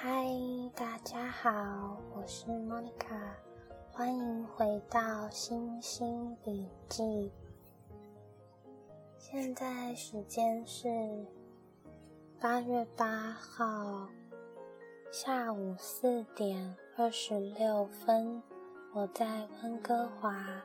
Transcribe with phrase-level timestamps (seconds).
[0.00, 0.28] 嗨，
[0.76, 3.32] 大家好，我是 Monica，
[3.90, 7.32] 欢迎回到星星笔记。
[9.16, 10.88] 现在时间是
[12.38, 14.08] 八月八号
[15.10, 18.40] 下午四点二十六分，
[18.94, 20.62] 我在温哥华。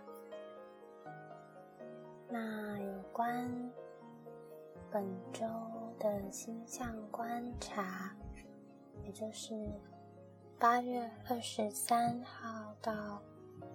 [2.30, 3.52] 那有关
[4.91, 5.44] 本周
[5.97, 8.16] 的星象观察，
[9.02, 9.53] 也就是
[10.59, 13.21] 八月二十三号到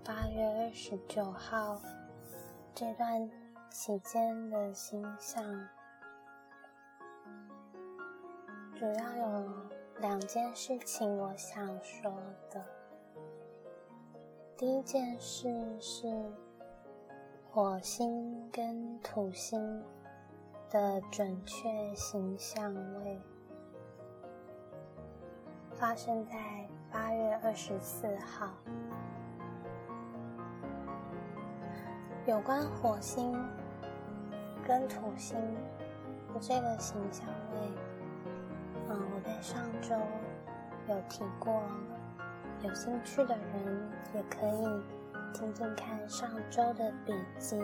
[0.04, 1.80] 八月二十九号
[2.74, 3.30] 这段
[3.70, 5.68] 期间的星象，
[8.74, 9.52] 主要有
[10.00, 12.10] 两件事情我想说
[12.50, 12.64] 的。
[14.56, 15.48] 第一件事
[15.80, 16.06] 是。
[17.50, 19.82] 火星跟土星
[20.70, 22.72] 的准确形象
[23.02, 23.18] 位
[25.78, 26.34] 发生在
[26.90, 28.48] 八月二十四号。
[32.26, 33.32] 有关火星
[34.66, 35.38] 跟土星
[36.34, 37.60] 的这个形象位，
[38.88, 39.94] 嗯，我在上周
[40.88, 41.62] 有提过，
[42.64, 44.82] 有兴趣的人也可以。
[45.32, 47.56] 听听看上周的笔记，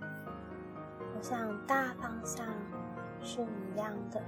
[0.00, 2.44] 我想大方向
[3.20, 4.20] 是一样的，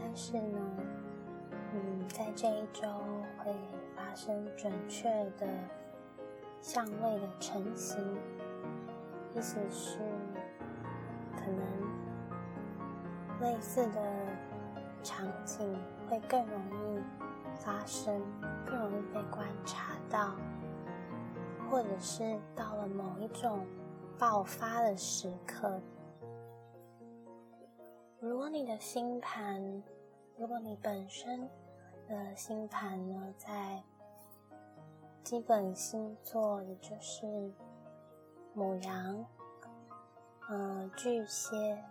[0.00, 0.58] 但是呢，
[2.08, 2.88] 在这一周
[3.38, 3.54] 会
[3.94, 5.08] 发生准确
[5.38, 5.46] 的
[6.60, 7.98] 相位的成型，
[9.34, 9.98] 意思是
[11.34, 11.60] 可能
[13.40, 14.00] 类似的
[15.02, 15.76] 场景
[16.08, 16.60] 会更容
[16.96, 17.02] 易
[17.60, 18.22] 发生，
[18.64, 20.34] 更容易被观察到。
[21.70, 23.66] 或者是到了某一种
[24.18, 25.80] 爆发的时刻，
[28.20, 29.82] 如果你的星盘，
[30.36, 31.48] 如果你本身
[32.08, 33.82] 的星盘呢，在
[35.22, 37.52] 基本星座，也就是
[38.54, 39.24] 母羊、
[40.50, 41.82] 嗯巨蟹、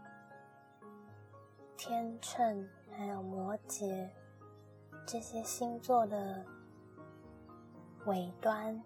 [1.77, 4.09] 天秤，还有摩羯
[5.07, 6.45] 这些星座的
[8.05, 8.81] 尾端。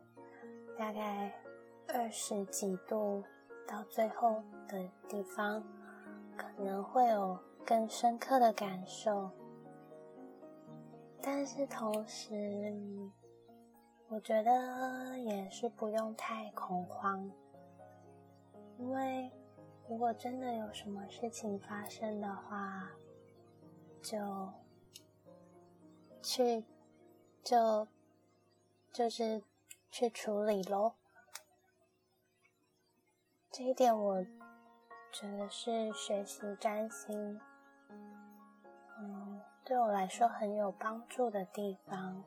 [0.77, 1.33] 大概
[1.87, 3.23] 二十几度
[3.65, 5.63] 到最后的地方，
[6.37, 9.31] 可能会有更深刻的感受。
[11.25, 12.31] 但是同时，
[14.09, 17.27] 我觉得也是不用太恐慌，
[18.77, 19.31] 因为
[19.89, 22.91] 如果真的有什么事情发生的话，
[24.03, 24.53] 就
[26.21, 26.63] 去
[27.43, 27.87] 就
[28.93, 29.41] 就是。
[29.91, 30.95] 去处理喽，
[33.49, 34.21] 这一点我
[35.09, 37.39] 觉得是学习占星，
[39.65, 42.23] 对我来说很有帮助的地方。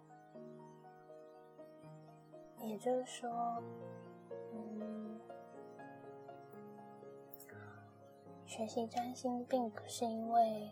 [2.60, 3.62] 也就是说，
[4.53, 5.21] 嗯，
[8.44, 10.71] 学习占星并不是因为，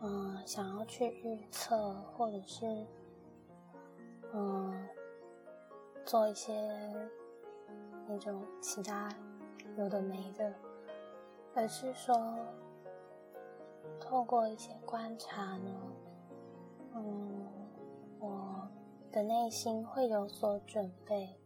[0.00, 2.86] 嗯，想要去预测，或者是，
[4.34, 4.88] 嗯。
[6.02, 6.52] 做一些
[8.08, 9.08] 那种其他
[9.76, 10.52] 有的没的，
[11.54, 12.36] 而是说
[14.00, 15.70] 透过一些观察呢，
[16.94, 17.46] 嗯，
[18.18, 18.68] 我
[19.12, 21.38] 的内心会有所准备，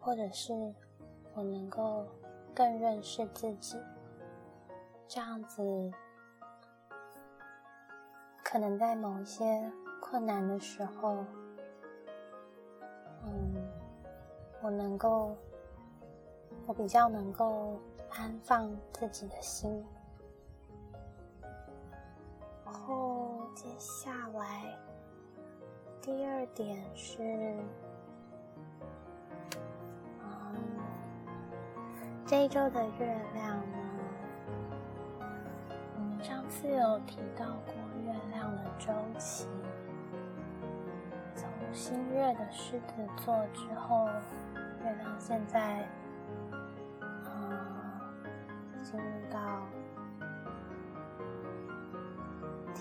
[0.00, 0.74] 或者是
[1.34, 2.06] 我能够
[2.54, 3.76] 更认识自己，
[5.08, 5.90] 这样子
[8.44, 9.70] 可能在某一些
[10.00, 11.24] 困难的时候。
[13.24, 13.68] 嗯，
[14.62, 15.36] 我能够，
[16.64, 17.76] 我比较能够
[18.08, 19.84] 安放自己的心。
[23.86, 24.76] 下来
[26.02, 27.22] 第二点是，
[30.20, 30.56] 嗯，
[32.26, 33.78] 这一周的月亮呢，
[35.20, 37.74] 我们上次有提到过
[38.04, 39.46] 月亮的周期。
[41.36, 42.94] 从新月的狮子
[43.24, 44.08] 座之后，
[44.82, 45.88] 月亮现在，
[47.24, 48.02] 啊，
[48.82, 49.38] 进入到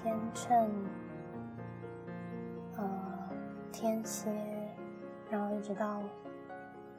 [0.05, 0.69] 天秤，
[2.77, 3.29] 呃，
[3.71, 4.29] 天蝎，
[5.31, 5.99] 然后一直到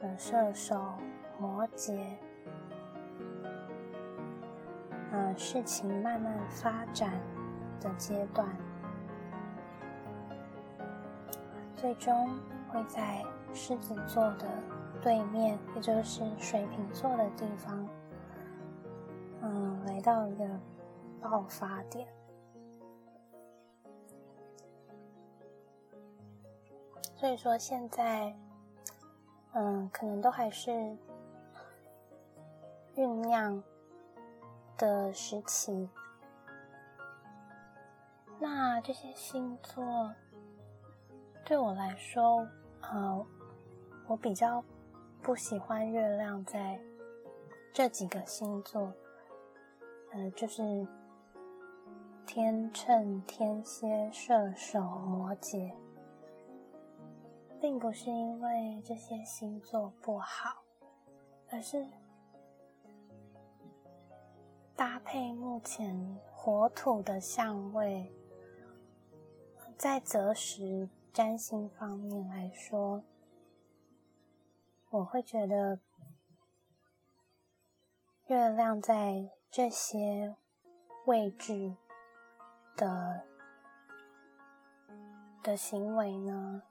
[0.01, 0.77] 呃射手、
[1.39, 1.97] 摩羯，
[5.13, 7.13] 呃，事情慢慢发展
[7.79, 8.45] 的阶段。
[11.77, 12.29] 最终
[12.67, 13.23] 会在
[13.53, 14.45] 狮子座的
[15.01, 17.87] 对面，也就是水瓶座的地方，
[19.43, 20.45] 嗯，来到一个
[21.21, 22.05] 爆发点。
[27.19, 28.31] 所以说现在，
[29.53, 30.69] 嗯，可能都还是
[32.95, 33.63] 酝酿
[34.77, 35.89] 的时期。
[38.39, 40.13] 那这些星座
[41.43, 42.47] 对我来说，
[42.81, 43.25] 呃，
[44.07, 44.63] 我比较
[45.23, 46.79] 不喜欢月亮在
[47.73, 48.93] 这几个星座，
[50.13, 50.87] 呃，就是
[52.27, 55.73] 天秤、天蝎、射手、摩羯，
[57.59, 60.63] 并不是因为这些星座不好，
[61.49, 61.85] 而是
[64.75, 68.13] 搭配目前火土的相位。
[69.77, 73.03] 在择时占星方面来说，
[74.89, 75.79] 我会觉得
[78.25, 80.35] 月亮在这些
[81.05, 81.75] 位置
[82.75, 83.23] 的
[85.43, 86.63] 的行为呢，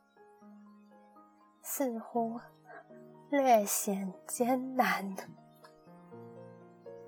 [1.69, 2.39] 似乎
[3.29, 5.17] 略显艰难。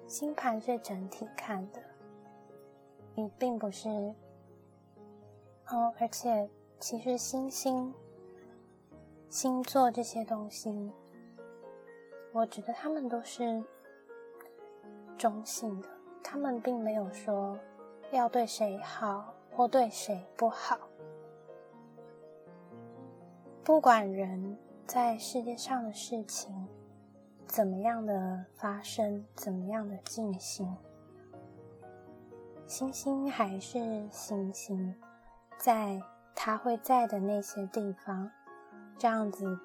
[0.05, 1.81] 星盘是整体看的，
[3.15, 3.89] 你并不是。
[5.69, 6.51] 哦，而且
[6.81, 7.95] 其实星星、
[9.31, 10.93] 星座这些东西，
[12.33, 13.63] 我觉得他们都是
[15.17, 15.89] 中性的，
[16.21, 17.57] 他们并没有说
[18.11, 20.88] 要对谁好或对谁不好。
[23.69, 24.57] 不管人
[24.87, 26.67] 在世界上的事情
[27.45, 30.75] 怎么样的发生，怎么样的进行，
[32.67, 34.97] 星星还是星星。
[35.59, 36.01] 在
[36.35, 38.31] 它会在的那些地方，
[38.97, 39.59] 这样子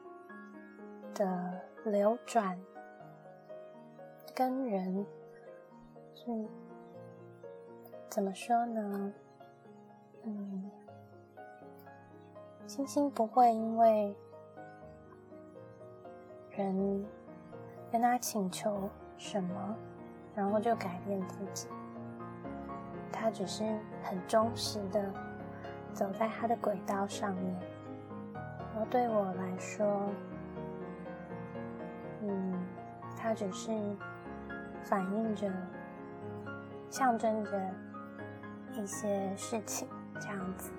[1.15, 2.59] 的流转，
[4.35, 5.05] 跟人
[6.13, 6.45] 是
[8.09, 9.13] 怎么说呢？
[10.23, 10.69] 嗯，
[12.67, 14.15] 星星不会因为
[16.51, 17.05] 人
[17.91, 19.75] 跟他请求什么，
[20.35, 21.67] 然后就改变自己。
[23.11, 23.63] 他只是
[24.03, 25.13] 很忠实的。
[25.93, 27.55] 走在他的轨道上面，
[28.75, 30.09] 而对我来说，
[32.23, 32.65] 嗯，
[33.15, 33.71] 它只是
[34.81, 35.47] 反映着、
[36.89, 37.51] 象征着
[38.71, 39.87] 一些事情，
[40.19, 40.71] 这样子。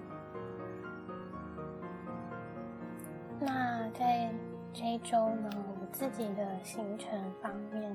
[5.05, 7.95] 周呢，我自己的行程方面，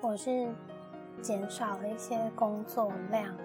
[0.00, 0.48] 我是
[1.20, 3.36] 减少了一些工作量。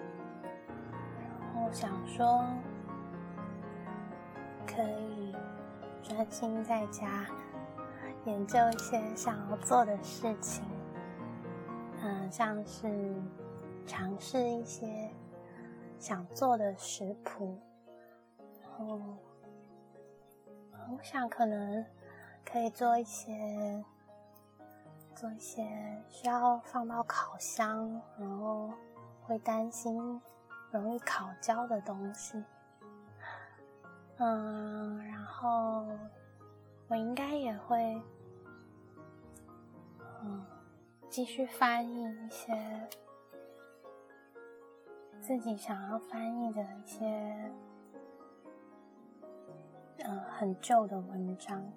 [1.54, 2.42] 我想说，
[4.66, 5.36] 可以
[6.02, 7.26] 专心在家
[8.24, 10.64] 研究一些想要做的事情，
[12.02, 13.14] 嗯，像是
[13.84, 15.10] 尝试一些
[15.98, 17.58] 想做的食谱，
[18.62, 18.98] 然后
[20.90, 21.84] 我想可能
[22.44, 23.84] 可以做一些
[25.14, 25.66] 做一些
[26.08, 28.72] 需要放到烤箱，然后
[29.22, 30.20] 会担心。
[30.70, 32.42] 容易烤焦的东西，
[34.16, 35.86] 嗯，然后
[36.88, 38.02] 我应该也会，
[40.20, 40.44] 嗯，
[41.08, 42.88] 继续翻译一些
[45.20, 47.52] 自己想要翻译的一些，
[50.04, 51.72] 嗯，很旧的文章。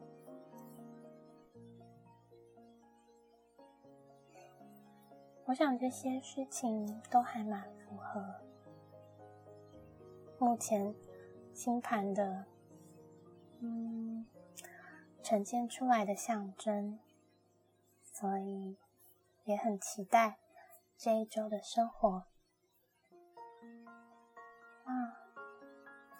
[5.45, 8.35] 我想这些事情都还蛮符合。
[10.37, 10.93] 目前
[11.53, 12.45] 星盘的，
[13.59, 14.27] 嗯，
[15.23, 16.99] 呈现出来的象征，
[18.03, 18.77] 所以
[19.45, 20.37] 也很期待
[20.97, 22.25] 这一周的生活。
[24.83, 25.17] 啊，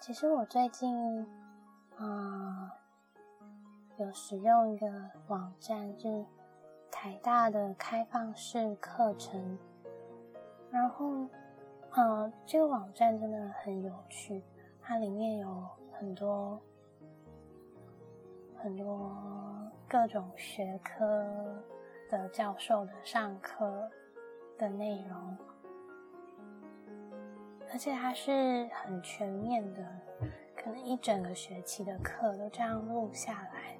[0.00, 1.26] 其实我最近
[1.98, 2.74] 啊，
[3.98, 4.86] 有使用一个
[5.28, 6.24] 网站，就是
[6.90, 9.58] 台大的开放式课程，
[10.70, 11.28] 然后。
[11.96, 14.44] 嗯，这个网站真的很有趣，
[14.82, 16.60] 它里面有很多
[18.62, 19.10] 很多
[19.88, 21.26] 各种学科
[22.10, 23.90] 的教授的上课
[24.58, 25.38] 的内容，
[27.72, 29.82] 而且它是很全面的，
[30.62, 33.78] 可能一整个学期的课都这样录下来，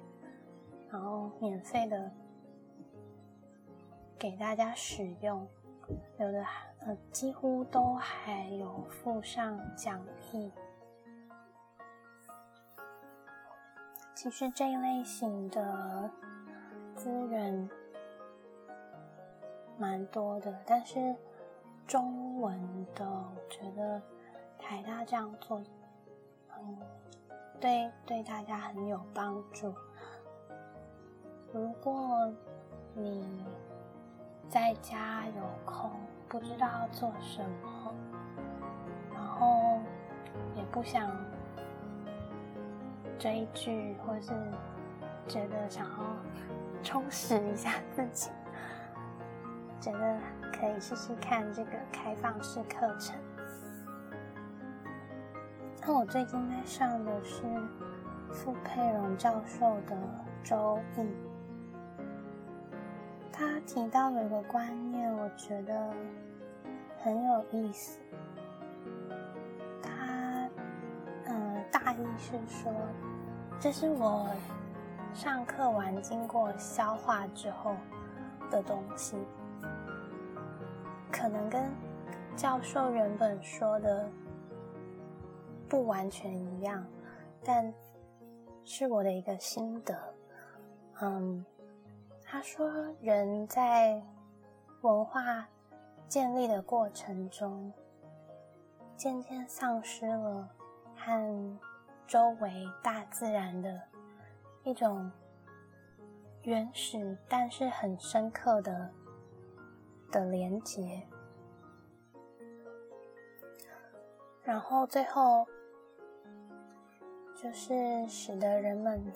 [0.89, 2.11] 然后免费的
[4.17, 5.47] 给大家使用，
[6.17, 6.45] 有的。
[6.85, 10.49] 呃，几乎都还有附上讲义。
[14.15, 16.09] 其实这一类型的
[16.95, 17.69] 资源
[19.77, 21.13] 蛮多的，但是
[21.85, 22.57] 中文
[22.95, 24.01] 的，我觉得
[24.57, 25.61] 台大这样做，
[26.59, 26.77] 嗯，
[27.59, 29.73] 对对大家很有帮助。
[31.53, 32.31] 如果
[32.93, 33.45] 你
[34.47, 35.89] 在家有空，
[36.27, 37.93] 不知道做什么，
[39.13, 39.79] 然后
[40.55, 41.09] 也不想
[43.17, 44.31] 追剧，或是
[45.27, 45.97] 觉得想要
[46.83, 48.29] 充实一下自己，
[49.81, 50.17] 觉得
[50.53, 53.15] 可以试试看这个开放式课程。
[55.81, 57.41] 那我最近在上的是
[58.31, 59.95] 傅佩荣教授的
[60.43, 61.01] 《周易》。
[63.31, 65.93] 他提到了一个观念，我觉得
[66.99, 67.99] 很有意思。
[69.81, 70.49] 他，
[71.25, 72.71] 嗯，大意是说，
[73.59, 74.27] 这是我
[75.13, 77.75] 上课完经过消化之后
[78.51, 79.17] 的东西，
[81.11, 81.63] 可能跟
[82.35, 84.07] 教授原本说的
[85.69, 86.85] 不完全一样，
[87.43, 87.71] 但
[88.65, 89.95] 是我的一个心得，
[91.01, 91.45] 嗯。
[92.31, 92.69] 他说
[93.01, 93.99] ：“人在
[94.81, 95.47] 文化
[96.07, 97.73] 建立的过程中，
[98.95, 100.47] 渐渐丧失了
[100.95, 101.57] 和
[102.05, 103.81] 周围大自然的
[104.63, 105.11] 一种
[106.43, 108.91] 原始但是很深刻的
[110.11, 111.01] 的连结，
[114.43, 115.47] 然后最后
[117.41, 119.13] 就是使得人们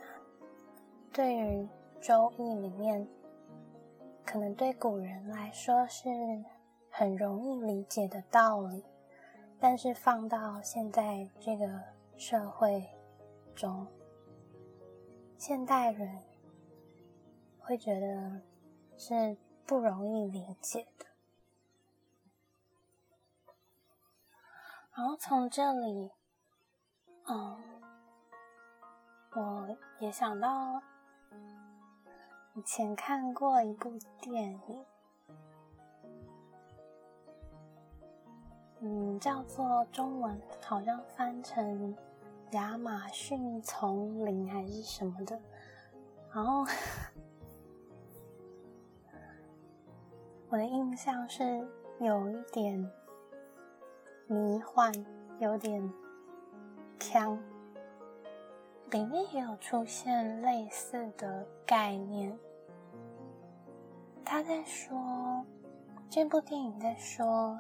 [1.12, 1.68] 对于。”
[2.06, 3.08] 《周易》里面，
[4.26, 6.10] 可能对古人来说是
[6.90, 8.84] 很容易理解的道理，
[9.58, 11.66] 但是放到现在这个
[12.18, 12.86] 社会
[13.56, 13.88] 中，
[15.38, 16.22] 现代人
[17.58, 18.42] 会觉得
[18.98, 21.06] 是不容易理解的。
[24.94, 26.12] 然后从这里，
[27.30, 27.64] 嗯，
[29.36, 30.82] 我也想到。
[32.56, 34.86] 以前看过一部电影，
[38.82, 41.96] 嗯，叫做中文好像翻成
[42.52, 45.42] 《亚马逊丛林》还是什么的，
[46.32, 46.64] 然后
[50.50, 51.68] 我的印象是
[52.00, 52.88] 有一点
[54.28, 54.94] 迷幻，
[55.40, 55.92] 有点
[57.00, 57.36] 腔。
[58.94, 62.38] 里面也有出现类似的概念。
[64.24, 65.44] 他在说，
[66.12, 67.60] 这部电影在说，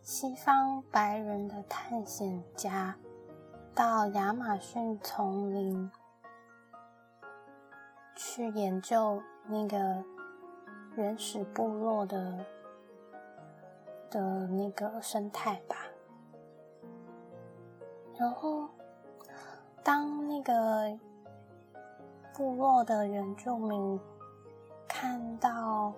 [0.00, 2.96] 西方白人的探险家
[3.74, 5.90] 到亚马逊丛林
[8.16, 10.02] 去研究那个
[10.96, 12.46] 原始部落的
[14.10, 15.76] 的那个生态吧，
[18.18, 18.66] 然后。
[19.84, 20.98] 当那个
[22.32, 24.00] 部落的原住民
[24.88, 25.92] 看到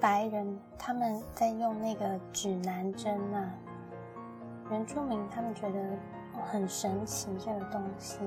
[0.00, 3.54] 白人他们在用那个指南针啊，
[4.70, 5.78] 原住民他们觉得
[6.50, 8.18] 很神奇，这个东西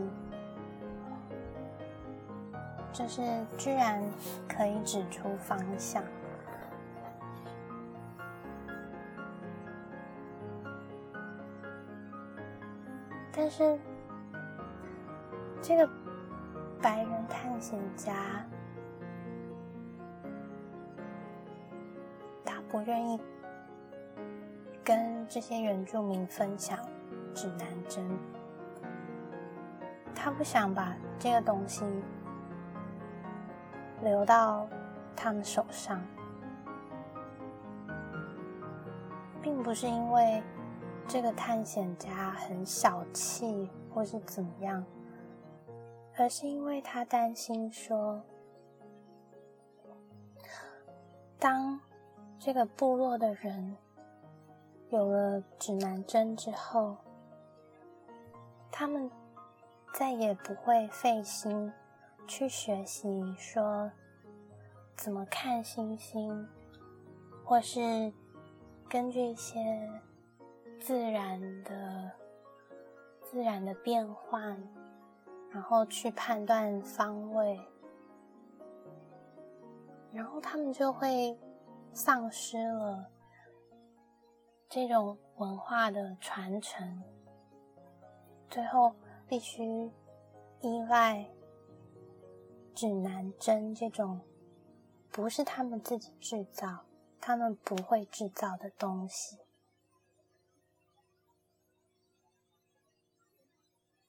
[2.93, 4.00] 就是居然
[4.48, 6.03] 可以指出方向。
[13.46, 13.78] 但是，
[15.62, 15.88] 这个
[16.82, 18.44] 白人探险家，
[22.44, 23.22] 他不愿意
[24.84, 26.75] 跟这些原住民分享
[27.36, 28.04] 指南针，
[30.16, 31.86] 他不想把这个东西
[34.02, 34.68] 留到
[35.16, 36.02] 他们手上，
[39.40, 40.42] 并不是因为。
[41.07, 44.83] 这个探险家很小气，或是怎么样，
[46.17, 48.21] 而是因为他担心说，
[51.39, 51.79] 当
[52.38, 53.77] 这个部落的人
[54.89, 56.97] 有了指南针之后，
[58.71, 59.09] 他们
[59.93, 61.71] 再也不会费心
[62.27, 63.89] 去学习说
[64.97, 66.45] 怎么看星星，
[67.45, 68.12] 或是
[68.89, 69.89] 根据一些。
[70.86, 72.12] 自然的、
[73.24, 74.56] 自然的变换，
[75.50, 77.60] 然后去判断方位，
[80.13, 81.36] 然后他们就会
[81.92, 83.10] 丧失了
[84.70, 87.01] 这种文化的传承，
[88.48, 88.94] 最后
[89.27, 89.65] 必须
[90.60, 91.27] 依赖
[92.75, 94.22] 指南针这种
[95.10, 96.86] 不是他们自己制造、
[97.20, 99.39] 他们不会制造的东西。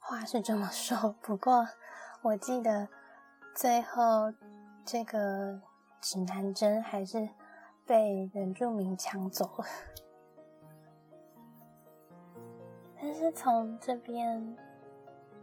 [0.08, 1.66] 话是这么说，不过
[2.22, 2.88] 我记得
[3.56, 4.32] 最后
[4.84, 5.60] 这个
[6.00, 7.28] 指南针还是
[7.84, 9.64] 被原住民抢走了。
[13.00, 14.56] 但是从这边，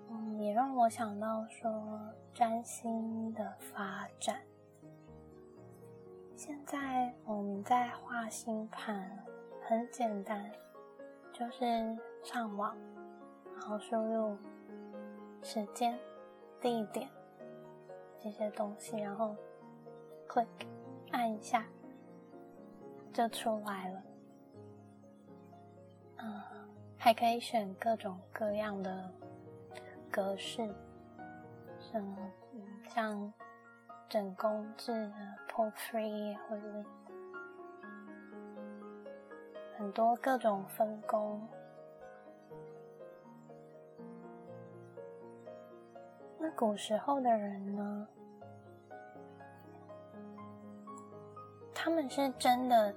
[0.10, 2.00] 嗯，也让我想到说
[2.34, 4.39] 占星的发展。
[6.38, 9.12] 现在我们在画星盘，
[9.67, 10.50] 很简单，
[11.34, 12.74] 就是上网，
[13.58, 14.38] 然后输入。
[15.44, 16.00] 时间、
[16.62, 17.10] 地点
[18.18, 19.36] 这些东西，然后
[20.28, 20.48] click
[21.12, 21.66] 按一下
[23.12, 24.04] 就出来了。
[26.20, 26.42] 嗯，
[26.98, 29.12] 还可以选各种各样的
[30.10, 30.74] 格式，
[31.78, 32.18] 像
[32.88, 33.34] 像
[34.08, 35.14] 整工制的
[35.50, 36.86] portrait，或者
[39.78, 41.46] 很多各种分工。
[46.46, 48.08] 那古时候的人呢？
[51.74, 52.94] 他们是真的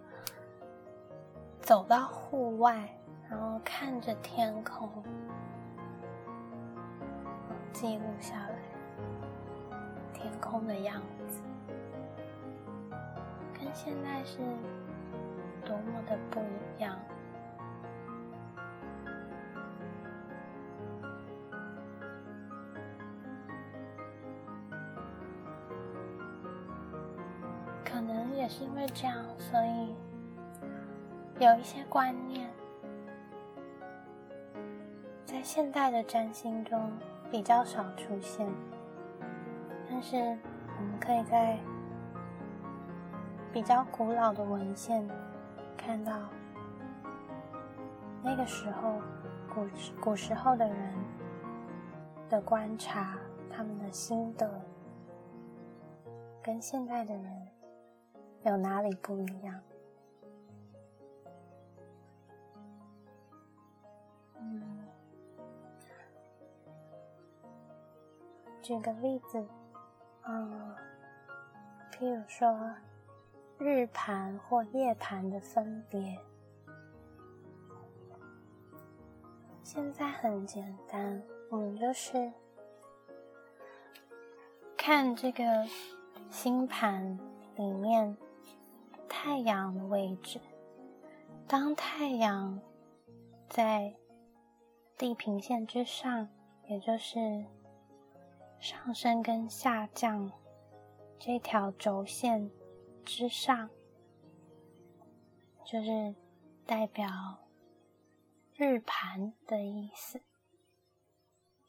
[1.60, 2.92] 走到户外，
[3.30, 4.90] 然后看着天空，
[7.72, 8.58] 记录下来
[10.12, 11.40] 天空的样子，
[13.54, 14.38] 跟现在是
[15.64, 16.98] 多么的不一样。
[28.48, 29.94] 是因为这样，所以
[31.38, 32.48] 有一些观念
[35.24, 36.90] 在现代的占星中
[37.30, 38.48] 比较少出现，
[39.88, 41.58] 但是我们可以在
[43.52, 45.06] 比较古老的文献
[45.76, 46.12] 看到，
[48.22, 49.00] 那个时候
[49.54, 49.66] 古
[50.00, 50.94] 古时候的人
[52.28, 53.18] 的观察，
[53.50, 54.48] 他们的心得
[56.42, 57.45] 跟现代的人。
[58.46, 59.60] 有哪里不一样？
[64.38, 64.86] 嗯，
[68.62, 69.44] 举个例子，
[70.22, 70.76] 嗯，
[71.90, 72.56] 譬如说
[73.58, 76.16] 日盘或夜盘的分别，
[79.64, 82.32] 现在很简单，我们就是
[84.76, 85.42] 看这个
[86.30, 87.18] 星盘
[87.56, 88.16] 里面。
[89.26, 90.40] 太阳的位置，
[91.48, 92.60] 当太阳
[93.48, 93.92] 在
[94.96, 96.28] 地平线之上，
[96.68, 97.44] 也就是
[98.60, 100.30] 上升跟下降
[101.18, 102.48] 这条轴线
[103.04, 103.68] 之上，
[105.64, 106.14] 就是
[106.64, 107.08] 代表
[108.54, 110.20] 日盘的意思。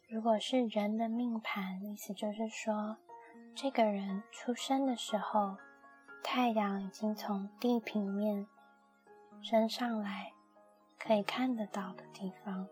[0.08, 2.98] 如果是人的命盘，意思就是说，
[3.56, 5.58] 这个人出生的时候。
[6.24, 8.46] 太阳已经从地平面
[9.42, 10.34] 升上来，
[11.00, 12.68] 可以看得到的地方。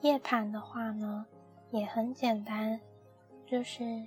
[0.00, 1.26] 夜盘的话呢，
[1.70, 2.80] 也很简单，
[3.46, 4.06] 就是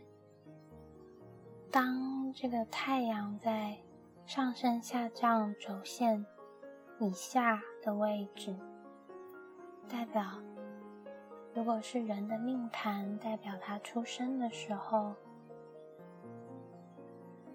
[1.69, 3.77] 当这个太阳在
[4.25, 6.25] 上升下降轴线
[6.99, 8.55] 以下的位置，
[9.89, 10.23] 代表。
[11.53, 15.13] 如果是人的命盘，代表他出生的时候，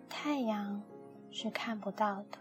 [0.06, 0.82] 太阳
[1.30, 2.38] 是看不到的。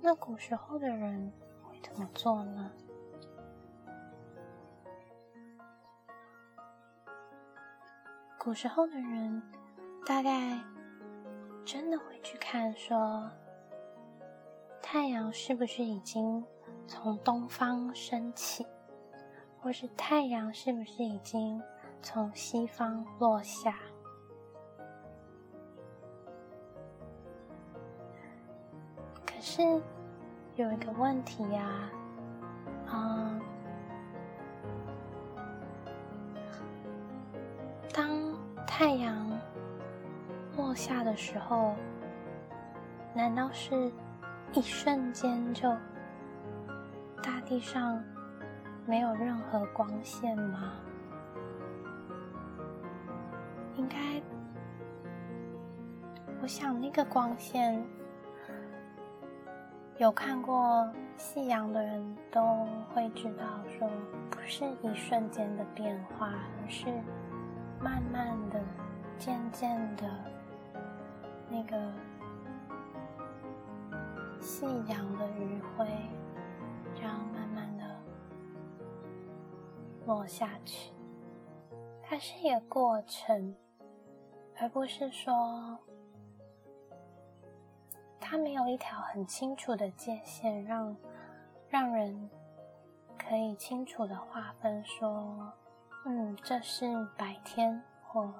[0.00, 1.30] 那古时候的人
[1.62, 2.72] 会怎么做呢？
[8.38, 9.42] 古时候的人
[10.06, 10.58] 大概
[11.64, 13.30] 真的会去看，说
[14.80, 16.42] 太阳是不是已经。
[16.86, 18.66] 从东方升起，
[19.60, 21.60] 或是太阳是不是已经
[22.00, 23.76] 从西方落下？
[29.26, 29.62] 可是
[30.54, 31.90] 有一个问题呀，
[32.88, 33.40] 啊，
[37.92, 38.08] 当
[38.66, 39.38] 太阳
[40.56, 41.74] 落下的时候，
[43.12, 43.92] 难道是
[44.52, 45.70] 一瞬间就？
[47.26, 48.00] 大地上
[48.86, 50.74] 没有任何光线吗？
[53.74, 54.22] 应该，
[56.40, 57.84] 我想那个光线，
[59.98, 63.44] 有看过夕阳的人都会知道，
[63.76, 63.90] 说
[64.30, 66.86] 不是一瞬间的变化，而是
[67.80, 68.60] 慢慢的、
[69.18, 70.08] 渐渐的，
[71.50, 71.76] 那个
[74.40, 75.88] 夕阳的余晖，
[77.06, 77.84] 这样慢慢的
[80.06, 80.92] 落下去。
[82.02, 83.54] 它是一个过程，
[84.58, 85.78] 而不是说
[88.18, 90.96] 它没有一条很清楚的界限，让
[91.68, 92.28] 让人
[93.16, 95.52] 可以清楚的划分说，
[96.06, 98.34] 嗯，这是白天，或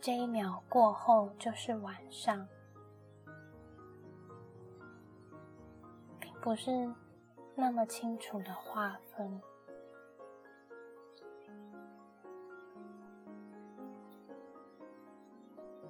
[0.00, 2.48] 这一秒过后就是晚上，
[6.18, 6.90] 并不是
[7.60, 9.40] 那么清楚的划分。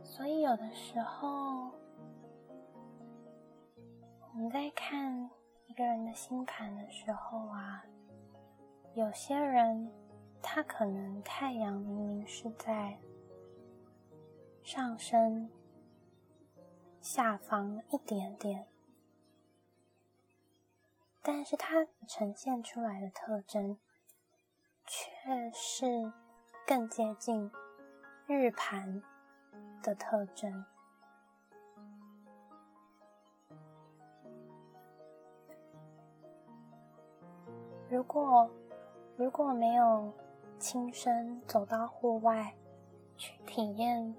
[0.03, 1.71] 所以，有的时候
[4.21, 5.31] 我们在看
[5.67, 7.85] 一个人的星盘的时候啊，
[8.95, 9.91] 有些人
[10.43, 12.99] 他可能太阳明明是在
[14.63, 15.49] 上升
[17.01, 18.67] 下方一点点，
[21.23, 23.79] 但是它呈现出来的特征
[24.87, 26.13] 却是
[26.67, 27.51] 更接近
[28.27, 29.03] 日盘。
[29.83, 30.65] 的特征。
[37.89, 38.49] 如果
[39.17, 40.13] 如果没有
[40.59, 42.55] 亲身走到户外
[43.17, 44.15] 去体验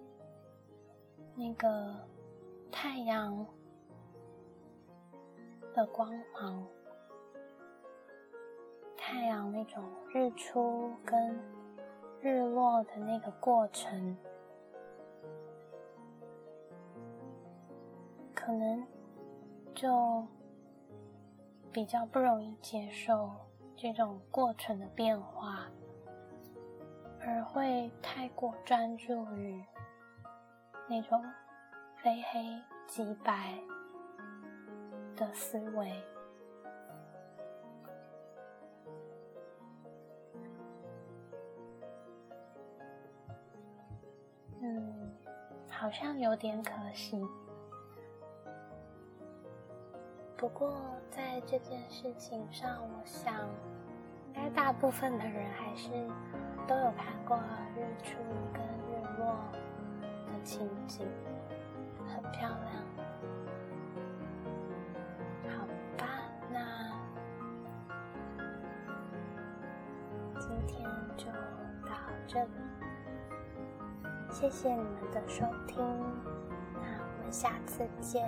[1.36, 1.96] 那个
[2.72, 3.46] 太阳
[5.74, 6.68] 的光芒，
[9.12, 11.38] 太阳那种日出跟
[12.22, 14.16] 日落的那个过程。
[18.34, 18.88] 可能
[19.76, 20.26] 就
[21.74, 23.30] 比较不容易接受
[23.76, 25.70] 这种过程的变化，
[27.20, 29.62] 而会太过专注于
[30.88, 31.22] 那种
[31.98, 33.60] 非黑即白
[35.18, 35.92] 的思维。
[45.82, 47.26] 好像有点可惜。
[50.38, 50.72] 不过，
[51.10, 53.34] 在这件事情上，我想，
[54.28, 55.90] 应该大部分的人还是
[56.68, 57.36] 都有看过
[57.76, 58.14] 日出
[58.54, 59.36] 跟日落
[60.28, 61.08] 的情景，
[62.08, 62.86] 很漂亮。
[65.50, 65.66] 好
[65.98, 66.06] 吧，
[66.52, 66.94] 那
[70.40, 71.26] 今天就
[71.90, 71.96] 到
[72.28, 72.52] 这里，
[74.32, 75.78] 谢谢你们的收听，
[76.74, 78.26] 那我们下次见。